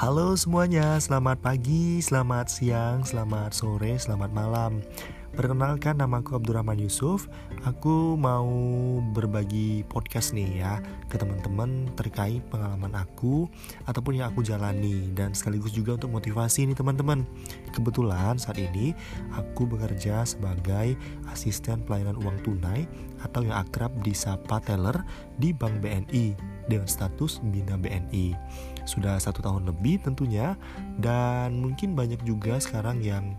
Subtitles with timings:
[0.00, 4.80] Halo semuanya, selamat pagi, selamat siang, selamat sore, selamat malam.
[5.36, 7.28] Perkenalkan nama aku Abdurrahman Yusuf.
[7.68, 8.48] Aku mau
[9.12, 10.80] berbagi podcast nih ya
[11.12, 13.44] ke teman-teman terkait pengalaman aku
[13.84, 17.28] ataupun yang aku jalani dan sekaligus juga untuk motivasi nih teman-teman.
[17.76, 18.96] Kebetulan saat ini
[19.36, 20.96] aku bekerja sebagai
[21.28, 22.88] asisten pelayanan uang tunai
[23.20, 24.96] atau yang akrab disapa teller
[25.36, 28.38] di Bank BNI dengan status Bina BNI.
[28.86, 30.54] Sudah satu tahun lebih tentunya
[31.02, 33.34] dan mungkin banyak juga sekarang yang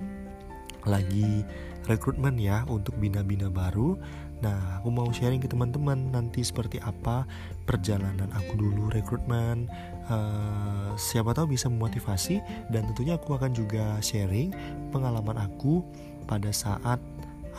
[0.84, 1.48] lagi
[1.86, 3.98] rekrutmen ya untuk bina-bina baru.
[4.42, 7.30] Nah, aku mau sharing ke teman-teman nanti seperti apa
[7.70, 9.70] perjalanan aku dulu rekrutmen.
[10.10, 12.42] Uh, siapa tahu bisa memotivasi
[12.74, 14.50] dan tentunya aku akan juga sharing
[14.90, 15.86] pengalaman aku
[16.26, 16.98] pada saat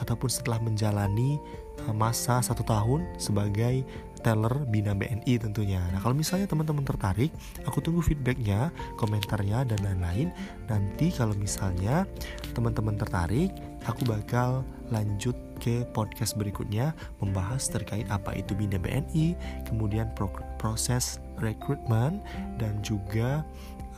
[0.02, 1.38] ataupun setelah menjalani
[1.86, 3.86] eh, masa satu tahun sebagai
[4.22, 5.82] teller Bina BNI tentunya.
[5.90, 7.34] Nah kalau misalnya teman-teman tertarik,
[7.66, 10.30] aku tunggu feedbacknya, komentarnya dan lain-lain.
[10.70, 12.06] Nanti kalau misalnya
[12.54, 13.50] teman-teman tertarik,
[13.84, 14.62] aku bakal
[14.94, 16.90] lanjut ke podcast berikutnya
[17.22, 19.34] membahas terkait apa itu Bina BNI,
[19.66, 20.10] kemudian
[20.58, 22.22] proses rekrutmen
[22.58, 23.46] dan juga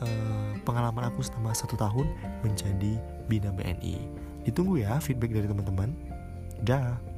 [0.05, 2.09] eh, pengalaman aku selama satu tahun
[2.45, 3.97] menjadi Bina BNI.
[4.45, 5.93] Ditunggu ya feedback dari teman-teman.
[6.65, 7.14] Dah.